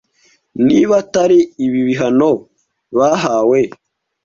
niba 0.67 0.93
atari 1.03 1.39
ibi 1.65 1.79
bihano 1.87 2.31
bahawe 2.97 3.59